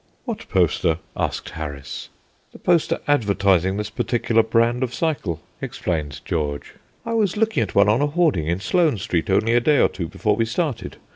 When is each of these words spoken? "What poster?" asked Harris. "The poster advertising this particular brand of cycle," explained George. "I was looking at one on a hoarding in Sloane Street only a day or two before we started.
"What 0.25 0.49
poster?" 0.49 0.97
asked 1.15 1.51
Harris. 1.51 2.09
"The 2.53 2.57
poster 2.57 2.97
advertising 3.07 3.77
this 3.77 3.91
particular 3.91 4.41
brand 4.41 4.81
of 4.81 4.95
cycle," 4.95 5.43
explained 5.61 6.21
George. 6.25 6.73
"I 7.05 7.13
was 7.13 7.37
looking 7.37 7.61
at 7.61 7.75
one 7.75 7.87
on 7.87 8.01
a 8.01 8.07
hoarding 8.07 8.47
in 8.47 8.59
Sloane 8.59 8.97
Street 8.97 9.29
only 9.29 9.53
a 9.53 9.59
day 9.59 9.77
or 9.77 9.89
two 9.89 10.07
before 10.07 10.35
we 10.35 10.45
started. 10.45 10.97